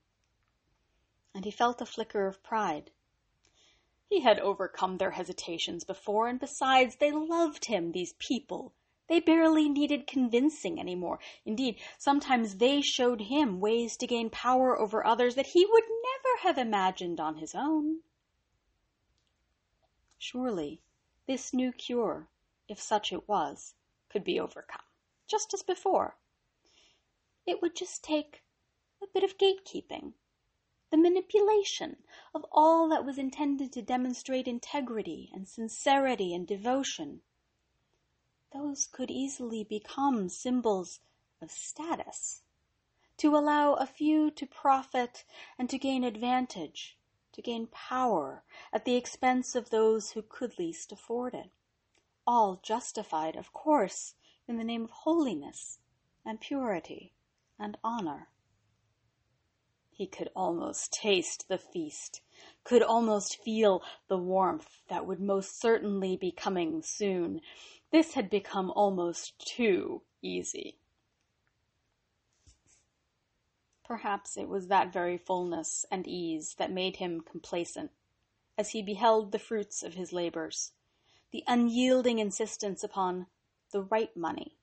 And 1.35 1.47
he 1.47 1.51
felt 1.51 1.81
a 1.81 1.87
flicker 1.87 2.27
of 2.27 2.43
pride. 2.43 2.91
He 4.11 4.21
had 4.21 4.39
overcome 4.39 4.99
their 4.99 5.13
hesitations 5.13 5.83
before, 5.83 6.29
and 6.29 6.39
besides, 6.39 6.97
they 6.97 7.11
loved 7.11 7.65
him, 7.65 7.93
these 7.93 8.13
people. 8.19 8.75
They 9.09 9.19
barely 9.19 9.71
needed 9.71 10.07
convincing 10.07 10.79
any 10.79 10.95
more. 10.95 11.19
Indeed, 11.47 11.81
sometimes 11.97 12.59
they 12.59 12.83
showed 12.83 13.23
him 13.23 13.61
ways 13.61 13.97
to 13.97 14.07
gain 14.07 14.29
power 14.29 14.79
over 14.79 15.07
others 15.07 15.37
that 15.37 15.47
he 15.47 15.65
would 15.65 15.85
never 15.85 16.37
have 16.43 16.59
imagined 16.59 17.19
on 17.19 17.37
his 17.37 17.55
own. 17.55 18.03
Surely, 20.19 20.83
this 21.27 21.55
new 21.55 21.73
cure, 21.73 22.29
if 22.69 22.81
such 22.81 23.13
it 23.13 23.29
was, 23.29 23.75
could 24.09 24.25
be 24.25 24.41
overcome, 24.41 24.85
just 25.27 25.53
as 25.55 25.63
before. 25.63 26.17
It 27.47 27.61
would 27.61 27.77
just 27.77 28.03
take 28.03 28.43
a 29.03 29.07
bit 29.07 29.25
of 29.25 29.39
gatekeeping 29.39 30.15
the 30.95 30.99
manipulation 30.99 31.97
of 32.33 32.47
all 32.53 32.89
that 32.89 33.05
was 33.05 33.19
intended 33.19 33.73
to 33.73 33.83
demonstrate 33.83 34.47
integrity 34.47 35.29
and 35.35 35.49
sincerity 35.49 36.33
and 36.33 36.47
devotion. 36.47 37.21
Those 38.53 38.87
could 38.87 39.11
easily 39.11 39.65
become 39.65 40.29
symbols 40.29 41.01
of 41.43 41.51
status, 41.51 42.43
to 43.17 43.35
allow 43.37 43.75
a 43.75 43.87
few 43.87 44.31
to 44.31 44.47
profit 44.47 45.25
and 45.59 45.69
to 45.69 45.79
gain 45.79 46.05
advantage, 46.05 46.97
to 47.33 47.43
gain 47.43 47.67
power 47.67 48.45
at 48.73 48.85
the 48.85 48.95
expense 48.95 49.57
of 49.57 49.71
those 49.71 50.13
who 50.13 50.23
could 50.23 50.61
least 50.61 50.93
afford 50.93 51.35
it. 51.35 51.51
All 52.27 52.61
justified, 52.63 53.37
of 53.37 53.53
course, 53.53 54.15
in 54.49 54.57
the 54.57 54.65
name 54.65 54.85
of 54.85 54.91
holiness 54.91 55.79
and 56.25 56.41
purity 56.41 57.13
and 57.59 57.77
honor. 57.85 58.29
He 59.91 60.07
could 60.07 60.31
almost 60.35 60.93
taste 60.93 61.49
the 61.49 61.59
feast, 61.59 62.23
could 62.65 62.83
almost 62.83 63.43
feel 63.43 63.83
the 64.09 64.19
warmth 64.19 64.81
that 64.89 65.07
would 65.07 65.21
most 65.21 65.61
certainly 65.61 66.17
be 66.17 66.33
coming 66.33 66.83
soon. 66.83 67.41
This 67.93 68.15
had 68.15 68.29
become 68.29 68.73
almost 68.73 69.39
too 69.39 70.03
easy. 70.21 70.79
Perhaps 73.85 74.37
it 74.37 74.49
was 74.49 74.69
that 74.69 74.93
very 74.93 75.19
fullness 75.19 75.85
and 75.91 76.07
ease 76.09 76.55
that 76.55 76.73
made 76.73 76.97
him 76.97 77.21
complacent 77.21 77.93
as 78.57 78.71
he 78.71 78.83
beheld 78.83 79.31
the 79.31 79.39
fruits 79.39 79.83
of 79.83 79.95
his 79.95 80.13
labors, 80.13 80.73
the 81.33 81.45
unyielding 81.47 82.19
insistence 82.19 82.85
upon 82.85 83.27
the 83.73 83.83
right 83.83 84.17
money, 84.17 84.57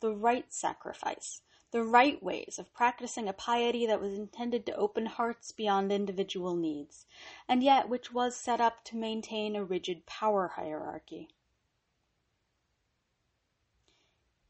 the 0.00 0.14
right 0.14 0.52
sacrifice, 0.52 1.42
the 1.70 1.82
right 1.82 2.22
ways 2.22 2.56
of 2.58 2.72
practicing 2.72 3.28
a 3.28 3.32
piety 3.32 3.84
that 3.84 4.00
was 4.00 4.16
intended 4.16 4.64
to 4.64 4.76
open 4.76 5.06
hearts 5.06 5.50
beyond 5.52 5.90
individual 5.90 6.54
needs, 6.54 7.04
and 7.48 7.62
yet 7.62 7.88
which 7.88 8.12
was 8.12 8.36
set 8.36 8.60
up 8.60 8.84
to 8.84 8.96
maintain 8.96 9.56
a 9.56 9.64
rigid 9.64 10.06
power 10.06 10.52
hierarchy. 10.54 11.28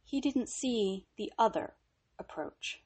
He 0.04 0.20
didn't 0.20 0.48
see 0.48 1.06
the 1.16 1.32
other 1.38 1.74
approach. 2.18 2.83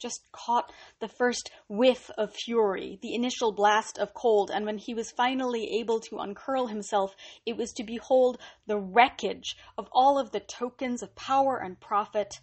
Just 0.00 0.32
caught 0.32 0.72
the 0.98 1.08
first 1.08 1.50
whiff 1.68 2.10
of 2.16 2.34
fury, 2.34 2.98
the 3.02 3.14
initial 3.14 3.52
blast 3.52 3.98
of 3.98 4.14
cold, 4.14 4.50
and 4.50 4.64
when 4.64 4.78
he 4.78 4.94
was 4.94 5.12
finally 5.12 5.78
able 5.78 6.00
to 6.00 6.18
uncurl 6.18 6.68
himself, 6.68 7.14
it 7.44 7.56
was 7.58 7.72
to 7.74 7.84
behold 7.84 8.40
the 8.66 8.78
wreckage 8.78 9.56
of 9.76 9.88
all 9.92 10.18
of 10.18 10.30
the 10.30 10.40
tokens 10.40 11.02
of 11.02 11.14
power 11.14 11.58
and 11.58 11.80
profit 11.80 12.40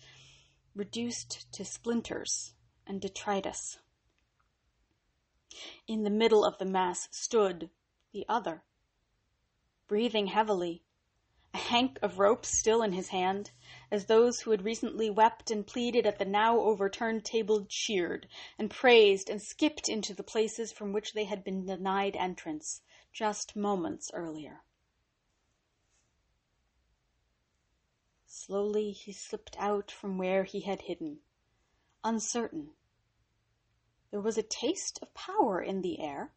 reduced 0.75 1.51
to 1.51 1.65
splinters 1.65 2.53
and 2.85 3.01
detritus. 3.01 3.79
In 5.87 6.03
the 6.03 6.11
middle 6.11 6.45
of 6.45 6.59
the 6.59 6.65
mass 6.65 7.07
stood 7.11 7.71
the 8.13 8.23
other, 8.29 8.63
breathing 9.87 10.27
heavily, 10.27 10.83
a 11.55 11.57
hank 11.57 11.97
of 12.03 12.19
rope 12.19 12.45
still 12.45 12.83
in 12.83 12.91
his 12.91 13.07
hand, 13.07 13.49
as 13.89 14.05
those 14.05 14.41
who 14.41 14.51
had 14.51 14.65
recently 14.65 15.09
wept 15.09 15.49
and 15.49 15.65
pleaded 15.65 16.05
at 16.05 16.19
the 16.19 16.25
now 16.25 16.59
overturned 16.59 17.23
table 17.23 17.65
cheered 17.69 18.27
and 18.59 18.69
praised 18.69 19.29
and 19.29 19.41
skipped 19.41 19.87
into 19.87 20.13
the 20.13 20.23
places 20.23 20.71
from 20.71 20.91
which 20.91 21.13
they 21.13 21.23
had 21.23 21.43
been 21.43 21.65
denied 21.65 22.15
entrance 22.15 22.81
just 23.13 23.55
moments 23.55 24.11
earlier. 24.13 24.61
Slowly 28.25 28.91
he 28.91 29.13
slipped 29.13 29.55
out 29.57 29.89
from 29.89 30.17
where 30.17 30.43
he 30.43 30.61
had 30.61 30.83
hidden, 30.83 31.19
uncertain. 32.03 32.71
There 34.11 34.21
was 34.21 34.37
a 34.37 34.43
taste 34.43 34.99
of 35.01 35.13
power 35.13 35.61
in 35.61 35.81
the 35.81 35.99
air, 35.99 36.33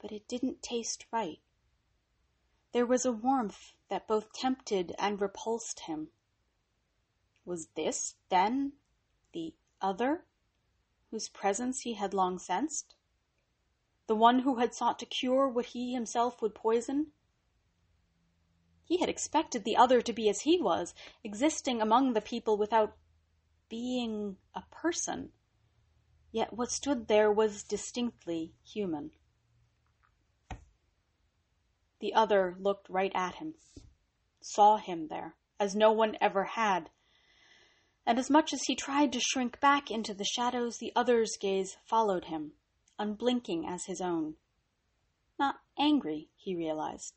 but 0.00 0.12
it 0.12 0.28
didn't 0.28 0.62
taste 0.62 1.06
right. 1.10 1.40
There 2.72 2.86
was 2.86 3.04
a 3.04 3.12
warmth 3.12 3.74
that 3.88 4.06
both 4.06 4.32
tempted 4.32 4.94
and 4.98 5.20
repulsed 5.20 5.80
him. 5.80 6.10
Was 7.44 7.68
this, 7.68 8.14
then, 8.28 8.74
the 9.32 9.54
other 9.80 10.24
whose 11.10 11.28
presence 11.28 11.80
he 11.80 11.94
had 11.94 12.14
long 12.14 12.38
sensed? 12.38 12.94
The 14.06 14.14
one 14.14 14.40
who 14.40 14.56
had 14.56 14.74
sought 14.74 14.98
to 15.00 15.06
cure 15.06 15.48
what 15.48 15.66
he 15.66 15.92
himself 15.92 16.40
would 16.40 16.54
poison? 16.54 17.12
He 18.84 18.98
had 18.98 19.08
expected 19.08 19.64
the 19.64 19.76
other 19.76 20.00
to 20.02 20.12
be 20.12 20.28
as 20.28 20.42
he 20.42 20.60
was, 20.60 20.94
existing 21.24 21.80
among 21.80 22.12
the 22.12 22.20
people 22.20 22.56
without 22.56 22.96
being 23.68 24.36
a 24.54 24.62
person. 24.70 25.32
Yet 26.32 26.52
what 26.52 26.70
stood 26.70 27.08
there 27.08 27.32
was 27.32 27.64
distinctly 27.64 28.54
human. 28.64 29.12
The 32.00 32.14
other 32.14 32.56
looked 32.58 32.88
right 32.88 33.12
at 33.14 33.36
him, 33.36 33.54
saw 34.40 34.78
him 34.78 35.08
there, 35.08 35.36
as 35.58 35.74
no 35.74 35.92
one 35.92 36.16
ever 36.18 36.44
had. 36.44 36.90
And 38.06 38.18
as 38.18 38.30
much 38.30 38.54
as 38.54 38.62
he 38.62 38.74
tried 38.74 39.12
to 39.12 39.20
shrink 39.20 39.60
back 39.60 39.90
into 39.90 40.14
the 40.14 40.24
shadows, 40.24 40.78
the 40.78 40.92
other's 40.96 41.36
gaze 41.38 41.76
followed 41.84 42.24
him, 42.24 42.54
unblinking 42.98 43.66
as 43.66 43.84
his 43.84 44.00
own. 44.00 44.36
Not 45.38 45.60
angry, 45.78 46.30
he 46.36 46.56
realized. 46.56 47.14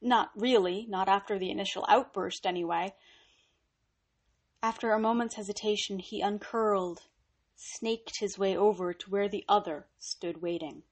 Not 0.00 0.30
really, 0.36 0.86
not 0.88 1.08
after 1.08 1.36
the 1.36 1.50
initial 1.50 1.84
outburst, 1.88 2.46
anyway. 2.46 2.94
After 4.62 4.92
a 4.92 5.00
moment's 5.00 5.34
hesitation, 5.34 5.98
he 5.98 6.20
uncurled, 6.20 7.08
snaked 7.56 8.20
his 8.20 8.38
way 8.38 8.56
over 8.56 8.94
to 8.94 9.10
where 9.10 9.28
the 9.28 9.44
other 9.48 9.88
stood 9.98 10.40
waiting, 10.40 10.84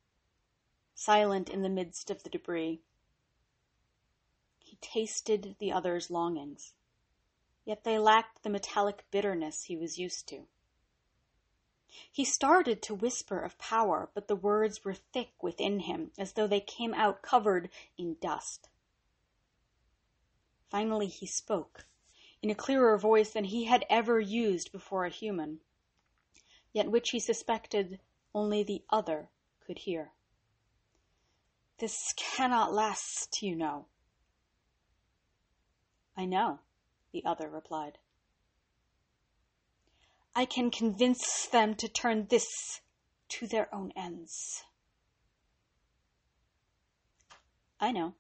silent 0.95 1.49
in 1.49 1.63
the 1.63 1.69
midst 1.69 2.11
of 2.11 2.25
the 2.25 2.31
debris. 2.31 2.83
Tasted 4.87 5.57
the 5.59 5.73
other's 5.73 6.11
longings, 6.11 6.75
yet 7.65 7.85
they 7.85 7.99
lacked 7.99 8.43
the 8.43 8.51
metallic 8.51 9.07
bitterness 9.11 9.65
he 9.65 9.79
was 9.79 9.99
used 9.99 10.29
to. 10.29 10.47
He 12.13 12.23
started 12.23 12.83
to 12.83 12.95
whisper 12.95 13.41
of 13.41 13.57
power, 13.57 14.11
but 14.13 14.29
the 14.29 14.37
words 14.37 14.85
were 14.85 14.93
thick 14.93 15.43
within 15.43 15.81
him, 15.81 16.13
as 16.19 16.35
though 16.35 16.47
they 16.47 16.61
came 16.61 16.93
out 16.93 17.23
covered 17.23 17.71
in 17.97 18.19
dust. 18.21 18.69
Finally, 20.69 21.07
he 21.07 21.27
spoke, 21.27 21.87
in 22.43 22.51
a 22.51 22.55
clearer 22.55 22.99
voice 22.99 23.31
than 23.31 23.45
he 23.45 23.65
had 23.65 23.87
ever 23.89 24.21
used 24.21 24.71
before 24.71 25.07
a 25.07 25.11
human, 25.11 25.61
yet 26.75 26.91
which 26.91 27.11
he 27.11 27.19
suspected 27.19 28.01
only 28.35 28.63
the 28.63 28.85
other 28.91 29.31
could 29.61 29.79
hear. 29.79 30.13
This 31.79 32.13
cannot 32.17 32.73
last, 32.73 33.43
you 33.43 33.57
know. 33.57 33.87
I 36.17 36.25
know, 36.25 36.61
the 37.13 37.25
other 37.25 37.49
replied. 37.49 37.99
I 40.35 40.45
can 40.45 40.71
convince 40.71 41.47
them 41.47 41.75
to 41.77 41.89
turn 41.89 42.27
this 42.29 42.47
to 43.31 43.47
their 43.47 43.73
own 43.75 43.93
ends. 43.97 44.63
I 47.81 47.93
know. 47.93 48.15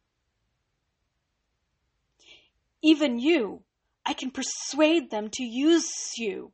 Even 2.82 3.18
you, 3.18 3.62
I 4.04 4.12
can 4.12 4.30
persuade 4.30 5.10
them 5.10 5.30
to 5.30 5.42
use 5.42 6.12
you. 6.18 6.52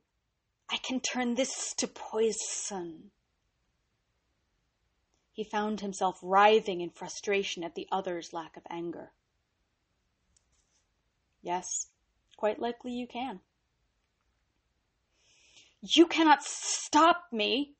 I 0.69 0.77
can 0.77 1.01
turn 1.01 1.35
this 1.35 1.73
to 1.75 1.87
poison. 1.87 3.11
He 5.33 5.43
found 5.43 5.81
himself 5.81 6.19
writhing 6.21 6.81
in 6.81 6.89
frustration 6.89 7.63
at 7.63 7.75
the 7.75 7.87
other's 7.91 8.31
lack 8.31 8.55
of 8.55 8.63
anger. 8.69 9.11
Yes, 11.41 11.87
quite 12.37 12.59
likely 12.59 12.91
you 12.91 13.07
can. 13.07 13.39
You 15.81 16.05
cannot 16.05 16.43
stop 16.43 17.25
me! 17.31 17.73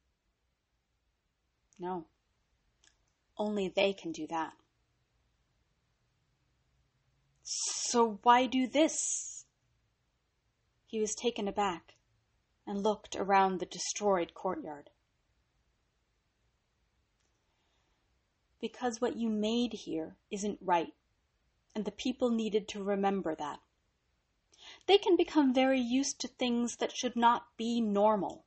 No. 1.78 2.06
Only 3.38 3.68
they 3.68 3.94
can 3.94 4.12
do 4.12 4.26
that. 4.28 4.54
So 7.44 8.20
why 8.24 8.48
do 8.48 8.68
this? 8.68 9.46
He 10.88 11.00
was 11.00 11.16
taken 11.16 11.48
aback 11.48 11.96
and 12.66 12.84
looked 12.84 13.16
around 13.16 13.60
the 13.60 13.66
destroyed 13.66 14.34
courtyard. 14.34 14.90
Because 18.60 19.02
what 19.02 19.18
you 19.18 19.30
made 19.30 19.74
here 19.74 20.16
isn't 20.30 20.60
right 20.62 20.94
and 21.76 21.86
the 21.86 21.92
people 21.92 22.30
needed 22.30 22.68
to 22.70 22.84
remember 22.84 23.36
that. 23.36 23.60
They 24.88 24.98
can 24.98 25.16
become 25.16 25.54
very 25.54 25.80
used 25.80 26.20
to 26.22 26.28
things 26.28 26.78
that 26.78 26.96
should 26.96 27.16
not 27.16 27.58
be 27.58 27.82
normal, 27.82 28.46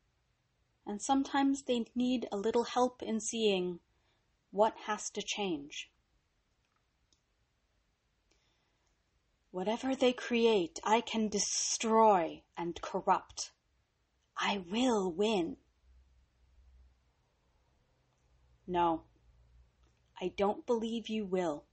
and 0.87 1.01
sometimes 1.01 1.63
they 1.63 1.87
need 1.95 2.29
a 2.31 2.37
little 2.37 2.65
help 2.65 3.03
in 3.03 3.21
seeing 3.21 3.81
what 4.51 4.77
has 4.87 5.11
to 5.11 5.23
change. 5.23 5.91
Whatever 9.51 9.95
they 9.95 10.13
create, 10.13 10.81
I 10.83 11.01
can 11.01 11.29
destroy 11.29 12.43
and 12.57 12.81
corrupt. 12.83 13.53
I 14.37 14.65
will 14.71 15.13
win. 15.13 15.59
No, 18.67 19.05
I 20.21 20.33
don't 20.37 20.67
believe 20.67 21.09
you 21.09 21.25
will. 21.25 21.65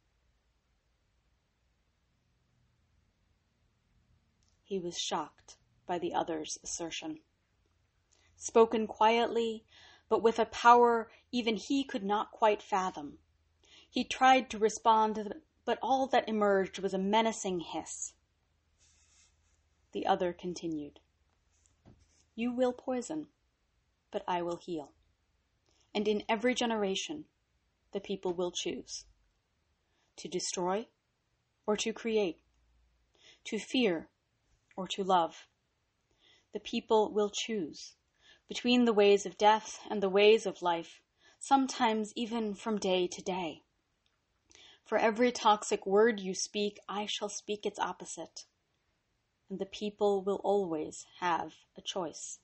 He 4.72 4.80
was 4.80 4.98
shocked 4.98 5.58
by 5.86 6.00
the 6.00 6.14
other's 6.14 6.58
assertion. 6.64 7.20
Spoken 8.38 8.88
quietly, 8.88 9.66
but 10.08 10.24
with 10.24 10.40
a 10.40 10.46
power 10.46 11.12
even 11.30 11.58
he 11.58 11.84
could 11.84 12.06
not 12.06 12.32
quite 12.32 12.64
fathom. 12.64 13.20
He 13.90 14.06
tried 14.06 14.50
to 14.50 14.58
respond, 14.58 15.34
but 15.66 15.78
all 15.82 16.08
that 16.08 16.30
emerged 16.30 16.80
was 16.80 16.94
a 16.94 16.98
menacing 16.98 17.60
hiss. 17.60 18.14
The 19.92 20.06
other 20.06 20.32
continued. 20.32 21.02
You 22.34 22.54
will 22.54 22.72
poison, 22.72 23.28
but 24.10 24.24
I 24.26 24.42
will 24.42 24.56
heal. 24.56 24.94
And 25.94 26.08
in 26.08 26.24
every 26.30 26.56
generation, 26.56 27.26
the 27.92 28.00
people 28.00 28.34
will 28.34 28.54
choose 28.54 29.04
to 30.16 30.30
destroy 30.30 30.88
or 31.68 31.76
to 31.76 31.92
create, 31.92 32.40
to 33.44 33.60
fear 33.60 34.08
or 34.82 34.88
to 34.88 35.04
love. 35.04 35.46
The 36.54 36.60
people 36.60 37.14
will 37.14 37.30
choose 37.30 37.94
between 38.48 38.86
the 38.86 38.94
ways 38.94 39.28
of 39.28 39.38
death 39.38 39.80
and 39.92 40.02
the 40.02 40.10
ways 40.10 40.48
of 40.48 40.64
life, 40.64 41.02
sometimes 41.40 42.12
even 42.16 42.56
from 42.56 42.80
day 42.80 43.06
to 43.06 43.22
day. 43.22 43.62
For 44.84 44.98
every 44.98 45.32
toxic 45.32 45.86
word 45.86 46.20
you 46.20 46.34
speak, 46.34 46.80
I 46.90 47.06
shall 47.06 47.30
speak 47.30 47.64
its 47.64 47.78
opposite. 47.78 48.46
And 49.52 49.60
the 49.60 49.68
people 49.68 50.24
will 50.24 50.42
always 50.44 51.06
have 51.20 51.54
a 51.78 51.82
choice. 51.82 52.40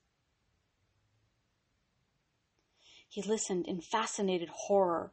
He 3.09 3.23
listened 3.23 3.65
in 3.65 3.81
fascinated 3.81 4.49
horror, 4.49 5.11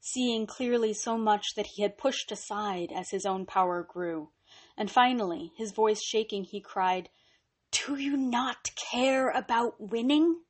seeing 0.00 0.48
clearly 0.48 0.92
so 0.92 1.16
much 1.16 1.54
that 1.54 1.66
he 1.66 1.82
had 1.82 1.96
pushed 1.96 2.32
aside 2.32 2.90
as 2.92 3.10
his 3.10 3.24
own 3.24 3.46
power 3.46 3.84
grew. 3.88 4.30
And 4.76 4.90
finally, 4.90 5.52
his 5.56 5.72
voice 5.72 6.02
shaking, 6.02 6.44
he 6.44 6.60
cried, 6.60 7.08
Do 7.70 7.96
you 7.96 8.16
not 8.16 8.70
care 8.76 9.30
about 9.30 9.80
winning? 9.80 10.42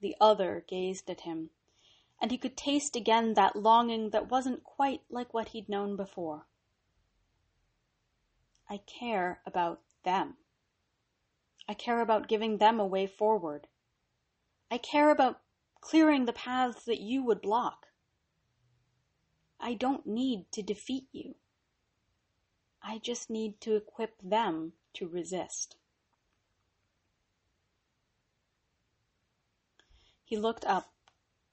The 0.00 0.16
other 0.20 0.64
gazed 0.68 1.10
at 1.10 1.22
him, 1.22 1.50
and 2.20 2.30
he 2.30 2.38
could 2.38 2.56
taste 2.56 2.94
again 2.94 3.34
that 3.34 3.56
longing 3.56 4.10
that 4.10 4.30
wasn't 4.30 4.62
quite 4.62 5.02
like 5.08 5.34
what 5.34 5.48
he'd 5.48 5.68
known 5.68 5.96
before. 5.96 6.46
I 8.68 8.78
care 8.78 9.40
about 9.44 9.80
them. 10.04 10.36
I 11.68 11.74
care 11.74 12.00
about 12.00 12.28
giving 12.28 12.58
them 12.58 12.78
a 12.78 12.86
way 12.86 13.06
forward. 13.06 13.66
I 14.70 14.78
care 14.78 15.10
about 15.10 15.40
clearing 15.80 16.24
the 16.24 16.32
paths 16.32 16.84
that 16.84 17.00
you 17.00 17.22
would 17.24 17.40
block. 17.40 17.88
I 19.60 19.74
don't 19.74 20.06
need 20.06 20.50
to 20.52 20.62
defeat 20.62 21.06
you. 21.12 21.36
I 22.82 22.98
just 22.98 23.30
need 23.30 23.60
to 23.62 23.76
equip 23.76 24.20
them 24.20 24.74
to 24.94 25.08
resist. 25.08 25.76
He 30.24 30.36
looked 30.36 30.64
up, 30.64 30.92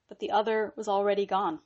but 0.08 0.18
the 0.18 0.30
other 0.30 0.74
was 0.76 0.88
already 0.88 1.26
gone. 1.26 1.60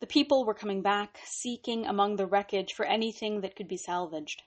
The 0.00 0.06
people 0.06 0.44
were 0.44 0.54
coming 0.54 0.82
back, 0.82 1.20
seeking 1.24 1.86
among 1.86 2.16
the 2.16 2.26
wreckage 2.26 2.72
for 2.72 2.84
anything 2.84 3.40
that 3.40 3.54
could 3.54 3.68
be 3.68 3.76
salvaged. 3.76 4.42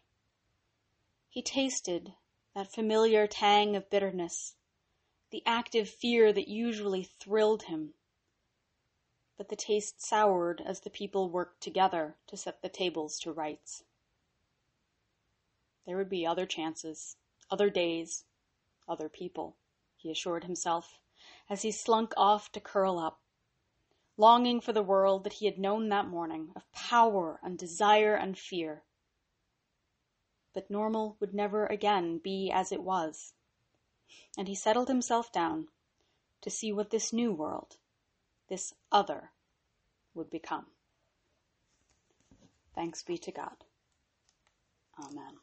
He 1.30 1.42
tasted 1.42 2.14
that 2.54 2.72
familiar 2.72 3.26
tang 3.26 3.76
of 3.76 3.90
bitterness, 3.90 4.56
the 5.32 5.44
active 5.46 5.90
fear 5.90 6.34
that 6.34 6.48
usually 6.48 7.04
thrilled 7.04 7.64
him 7.64 7.94
but 9.38 9.50
the 9.50 9.56
taste 9.56 10.02
soured 10.02 10.62
as 10.66 10.82
the 10.82 10.90
people 10.90 11.30
worked 11.30 11.62
together 11.62 12.16
to 12.28 12.38
set 12.38 12.62
the 12.62 12.70
tables 12.70 13.20
to 13.20 13.32
rights. 13.32 13.84
There 15.86 15.98
would 15.98 16.10
be 16.10 16.26
other 16.26 16.46
chances, 16.46 17.18
other 17.52 17.70
days, 17.70 18.26
other 18.88 19.10
people, 19.10 19.58
he 19.98 20.10
assured 20.10 20.44
himself, 20.44 21.00
as 21.50 21.62
he 21.64 21.72
slunk 21.72 22.14
off 22.16 22.52
to 22.54 22.60
curl 22.60 22.98
up, 22.98 23.20
longing 24.18 24.62
for 24.62 24.72
the 24.72 24.84
world 24.84 25.24
that 25.24 25.34
he 25.34 25.46
had 25.46 25.60
known 25.60 25.90
that 25.90 26.08
morning 26.08 26.52
of 26.56 26.72
power 26.72 27.40
and 27.44 27.58
desire 27.58 28.16
and 28.16 28.38
fear. 28.38 28.84
But 30.54 30.72
normal 30.72 31.18
would 31.20 31.34
never 31.34 31.66
again 31.66 32.20
be 32.20 32.50
as 32.52 32.72
it 32.72 32.82
was, 32.82 33.34
and 34.38 34.48
he 34.48 34.56
settled 34.56 34.88
himself 34.88 35.32
down 35.32 35.68
to 36.42 36.50
see 36.50 36.72
what 36.72 36.92
this 36.92 37.12
new 37.12 37.34
world, 37.34 37.78
this 38.50 38.74
other, 38.92 39.32
would 40.16 40.30
become. 40.30 40.68
Thanks 42.76 43.04
be 43.04 43.18
to 43.20 43.32
God. 43.32 43.66
Amen. 45.00 45.36